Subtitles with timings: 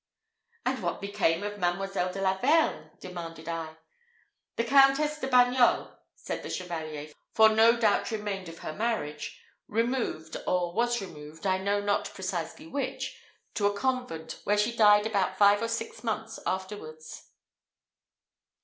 [0.65, 3.75] "And what became of Mademoiselle de la Vergne?" demanded I.
[4.55, 10.37] "The Countess de Bagnols," said the Chevalier, "for no doubt remained of her marriage, removed,
[10.47, 13.21] or was removed, I know not precisely which,
[13.53, 17.29] to a convent, where she died about five or six months afterwards."